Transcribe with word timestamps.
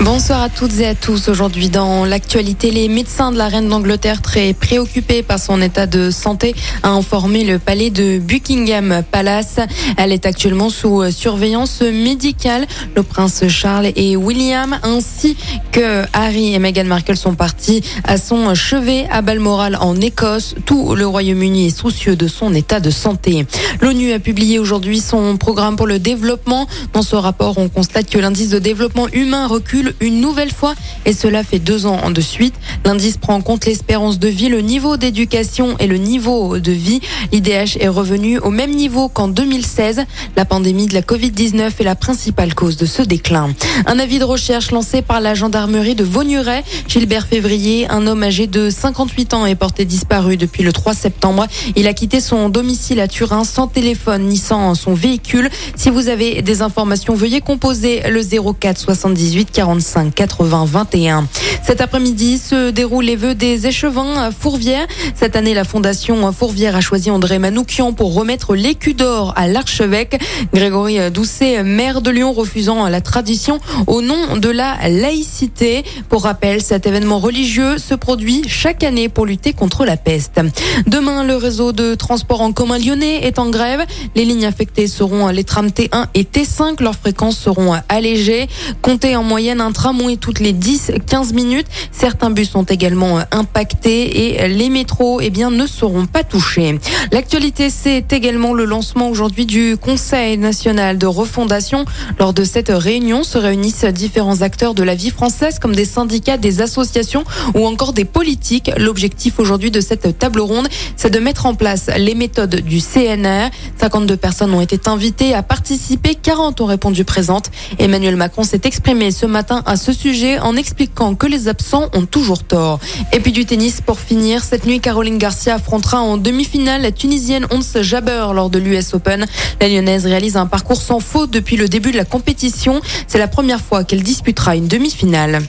Bonsoir 0.00 0.42
à 0.42 0.48
toutes 0.48 0.80
et 0.80 0.86
à 0.86 0.94
tous. 0.94 1.28
Aujourd'hui, 1.28 1.68
dans 1.68 2.04
l'actualité, 2.04 2.72
les 2.72 2.88
médecins 2.88 3.30
de 3.30 3.38
la 3.38 3.48
reine 3.48 3.68
d'Angleterre, 3.68 4.20
très 4.20 4.52
préoccupés 4.52 5.22
par 5.22 5.38
son 5.38 5.62
état 5.62 5.86
de 5.86 6.10
santé, 6.10 6.54
a 6.82 6.90
informé 6.90 7.44
le 7.44 7.60
palais 7.60 7.90
de 7.90 8.18
Buckingham 8.18 9.02
Palace. 9.10 9.60
Elle 9.96 10.12
est 10.12 10.26
actuellement 10.26 10.68
sous 10.68 11.10
surveillance 11.12 11.80
médicale. 11.80 12.66
Le 12.96 13.04
prince 13.04 13.46
Charles 13.48 13.92
et 13.94 14.16
William, 14.16 14.78
ainsi 14.82 15.36
que 15.70 16.02
Harry 16.12 16.54
et 16.54 16.58
Meghan 16.58 16.84
Markle 16.84 17.16
sont 17.16 17.34
partis 17.34 17.82
à 18.02 18.18
son 18.18 18.54
chevet 18.54 19.06
à 19.10 19.22
Balmoral 19.22 19.78
en 19.80 19.98
Écosse. 20.00 20.56
Tout 20.66 20.96
le 20.96 21.06
Royaume-Uni 21.06 21.66
est 21.66 21.76
soucieux 21.76 22.16
de 22.16 22.26
son 22.26 22.52
état 22.52 22.80
de 22.80 22.90
santé. 22.90 23.46
L'ONU 23.80 24.12
a 24.12 24.18
publié 24.18 24.58
aujourd'hui 24.58 25.00
son 25.00 25.36
programme 25.36 25.76
pour 25.76 25.86
le 25.86 26.00
développement. 26.00 26.66
Dans 26.92 27.02
ce 27.02 27.14
rapport, 27.16 27.58
on 27.58 27.68
constate 27.68 28.10
que 28.10 28.18
l'indice 28.18 28.50
de 28.50 28.58
développement 28.58 29.08
humain 29.12 29.46
recule 29.46 29.83
une 30.00 30.20
nouvelle 30.20 30.52
fois 30.52 30.74
et 31.04 31.12
cela 31.12 31.44
fait 31.44 31.58
deux 31.58 31.86
ans 31.86 32.10
de 32.10 32.20
suite. 32.20 32.54
L'indice 32.84 33.16
prend 33.16 33.34
en 33.34 33.40
compte 33.40 33.66
l'espérance 33.66 34.18
de 34.18 34.28
vie, 34.28 34.48
le 34.48 34.60
niveau 34.60 34.96
d'éducation 34.96 35.76
et 35.78 35.86
le 35.86 35.96
niveau 35.96 36.58
de 36.58 36.72
vie. 36.72 37.00
L'IDH 37.32 37.78
est 37.80 37.88
revenu 37.88 38.38
au 38.38 38.50
même 38.50 38.70
niveau 38.70 39.08
qu'en 39.08 39.28
2016. 39.28 40.04
La 40.36 40.44
pandémie 40.44 40.86
de 40.86 40.94
la 40.94 41.02
Covid-19 41.02 41.70
est 41.78 41.84
la 41.84 41.94
principale 41.94 42.54
cause 42.54 42.76
de 42.76 42.86
ce 42.86 43.02
déclin. 43.02 43.54
Un 43.86 43.98
avis 43.98 44.18
de 44.18 44.24
recherche 44.24 44.70
lancé 44.70 45.02
par 45.02 45.20
la 45.20 45.34
gendarmerie 45.34 45.94
de 45.94 46.04
Vaugneray. 46.04 46.62
Gilbert 46.88 47.26
Février, 47.26 47.86
un 47.90 48.06
homme 48.06 48.22
âgé 48.22 48.46
de 48.46 48.70
58 48.70 49.34
ans 49.34 49.46
est 49.46 49.54
porté 49.54 49.84
disparu 49.84 50.36
depuis 50.36 50.62
le 50.62 50.72
3 50.72 50.94
septembre. 50.94 51.46
Il 51.76 51.86
a 51.86 51.94
quitté 51.94 52.20
son 52.20 52.48
domicile 52.48 53.00
à 53.00 53.08
Turin 53.08 53.44
sans 53.44 53.66
téléphone 53.66 54.26
ni 54.26 54.36
sans 54.36 54.74
son 54.74 54.94
véhicule. 54.94 55.50
Si 55.76 55.90
vous 55.90 56.08
avez 56.08 56.42
des 56.42 56.62
informations, 56.62 57.14
veuillez 57.14 57.40
composer 57.40 58.02
le 58.08 58.22
04 58.22 58.78
78 58.78 59.50
40 59.52 59.73
45 59.74 60.14
80 60.14 60.64
21. 60.66 61.26
Cet 61.64 61.80
après-midi 61.80 62.38
se 62.38 62.70
déroulent 62.70 63.04
les 63.04 63.16
vœux 63.16 63.34
des 63.34 63.66
échevins 63.66 64.30
Fourvière. 64.30 64.86
Cette 65.14 65.34
année, 65.34 65.52
la 65.52 65.64
Fondation 65.64 66.30
Fourvière 66.32 66.76
a 66.76 66.80
choisi 66.80 67.10
André 67.10 67.40
Manoukian 67.40 67.92
pour 67.92 68.14
remettre 68.14 68.54
l'écu 68.54 68.94
d'or 68.94 69.32
à 69.34 69.48
l'archevêque. 69.48 70.20
Grégory 70.52 71.10
Doucet, 71.10 71.64
maire 71.64 72.02
de 72.02 72.10
Lyon, 72.10 72.32
refusant 72.32 72.86
la 72.88 73.00
tradition 73.00 73.58
au 73.88 74.00
nom 74.00 74.36
de 74.36 74.48
la 74.48 74.76
laïcité. 74.88 75.84
Pour 76.08 76.22
rappel, 76.22 76.62
cet 76.62 76.86
événement 76.86 77.18
religieux 77.18 77.78
se 77.78 77.94
produit 77.94 78.42
chaque 78.46 78.84
année 78.84 79.08
pour 79.08 79.26
lutter 79.26 79.54
contre 79.54 79.84
la 79.84 79.96
peste. 79.96 80.40
Demain, 80.86 81.24
le 81.24 81.34
réseau 81.34 81.72
de 81.72 81.96
transport 81.96 82.42
en 82.42 82.52
commun 82.52 82.78
lyonnais 82.78 83.24
est 83.26 83.40
en 83.40 83.50
grève. 83.50 83.84
Les 84.14 84.24
lignes 84.24 84.46
affectées 84.46 84.86
seront 84.86 85.28
les 85.28 85.44
trams 85.44 85.68
T1 85.68 86.06
et 86.14 86.22
T5. 86.22 86.80
Leurs 86.80 86.94
fréquences 86.94 87.38
seront 87.38 87.74
allégées. 87.88 88.46
Comptez 88.82 89.16
en 89.16 89.24
moyenne 89.24 89.62
un 89.64 89.72
tramway 89.72 90.16
toutes 90.16 90.40
les 90.40 90.52
10-15 90.52 91.34
minutes. 91.34 91.66
Certains 91.90 92.30
bus 92.30 92.50
sont 92.50 92.64
également 92.64 93.18
euh, 93.18 93.22
impactés 93.30 94.34
et 94.34 94.48
les 94.48 94.68
métros 94.68 95.20
eh 95.22 95.30
bien, 95.30 95.50
ne 95.50 95.66
seront 95.66 96.06
pas 96.06 96.22
touchés. 96.22 96.78
L'actualité, 97.12 97.70
c'est 97.70 98.12
également 98.12 98.52
le 98.52 98.64
lancement 98.64 99.08
aujourd'hui 99.08 99.46
du 99.46 99.76
Conseil 99.76 100.36
national 100.36 100.98
de 100.98 101.06
refondation. 101.06 101.84
Lors 102.18 102.34
de 102.34 102.44
cette 102.44 102.68
réunion 102.68 103.24
se 103.24 103.38
réunissent 103.38 103.84
différents 103.86 104.42
acteurs 104.42 104.74
de 104.74 104.82
la 104.82 104.94
vie 104.94 105.10
française 105.10 105.58
comme 105.58 105.74
des 105.74 105.84
syndicats, 105.84 106.36
des 106.36 106.60
associations 106.60 107.24
ou 107.54 107.66
encore 107.66 107.92
des 107.92 108.04
politiques. 108.04 108.70
L'objectif 108.76 109.38
aujourd'hui 109.38 109.70
de 109.70 109.80
cette 109.80 110.18
table 110.18 110.40
ronde, 110.40 110.68
c'est 110.96 111.10
de 111.10 111.18
mettre 111.18 111.46
en 111.46 111.54
place 111.54 111.88
les 111.96 112.14
méthodes 112.14 112.56
du 112.56 112.80
CNR. 112.80 113.48
52 113.80 114.16
personnes 114.16 114.52
ont 114.52 114.60
été 114.60 114.78
invitées 114.88 115.34
à 115.34 115.42
participer, 115.42 116.14
40 116.14 116.60
ont 116.60 116.66
répondu 116.66 117.04
présentes. 117.04 117.50
Emmanuel 117.78 118.16
Macron 118.16 118.42
s'est 118.42 118.60
exprimé 118.64 119.10
ce 119.10 119.26
matin 119.26 119.53
à 119.66 119.76
ce 119.76 119.92
sujet 119.92 120.38
en 120.38 120.56
expliquant 120.56 121.14
que 121.14 121.26
les 121.26 121.48
absents 121.48 121.88
ont 121.94 122.06
toujours 122.06 122.44
tort. 122.44 122.80
Et 123.12 123.20
puis 123.20 123.32
du 123.32 123.44
tennis 123.44 123.80
pour 123.80 123.98
finir. 124.00 124.42
Cette 124.42 124.66
nuit, 124.66 124.80
Caroline 124.80 125.18
Garcia 125.18 125.54
affrontera 125.54 126.00
en 126.00 126.16
demi-finale 126.16 126.82
la 126.82 126.92
Tunisienne 126.92 127.46
Ons 127.50 127.82
Jabber 127.82 128.26
lors 128.34 128.50
de 128.50 128.58
l'US 128.58 128.94
Open. 128.94 129.26
La 129.60 129.68
Lyonnaise 129.68 130.06
réalise 130.06 130.36
un 130.36 130.46
parcours 130.46 130.80
sans 130.80 131.00
faute 131.00 131.30
depuis 131.30 131.56
le 131.56 131.68
début 131.68 131.92
de 131.92 131.96
la 131.96 132.04
compétition. 132.04 132.80
C'est 133.06 133.18
la 133.18 133.28
première 133.28 133.60
fois 133.60 133.84
qu'elle 133.84 134.02
disputera 134.02 134.56
une 134.56 134.68
demi-finale. 134.68 135.40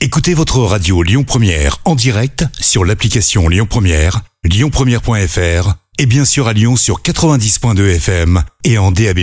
Écoutez 0.00 0.34
votre 0.34 0.60
radio 0.60 1.02
Lyon 1.02 1.24
Première 1.24 1.78
en 1.84 1.94
direct 1.96 2.44
sur 2.60 2.84
l'application 2.84 3.48
Lyon 3.48 3.66
Première, 3.68 4.20
lyonpremière.fr 4.44 5.74
et 5.98 6.06
bien 6.06 6.24
sûr 6.24 6.46
à 6.46 6.52
Lyon 6.52 6.76
sur 6.76 7.02
90.2 7.02 7.96
FM 7.96 8.42
et 8.64 8.78
en 8.78 8.92
DAB+. 8.92 9.18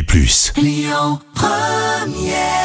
Lyon 0.58 1.20
Première 1.34 2.65